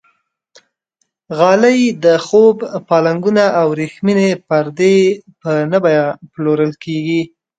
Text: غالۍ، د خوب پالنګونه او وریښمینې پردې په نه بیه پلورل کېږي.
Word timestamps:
غالۍ، 1.37 1.81
د 2.03 2.05
خوب 2.25 2.55
پالنګونه 2.87 3.43
او 3.59 3.65
وریښمینې 3.73 4.29
پردې 4.47 4.97
په 5.41 5.51
نه 5.71 5.77
بیه 5.83 6.05
پلورل 6.31 6.73
کېږي. 6.83 7.21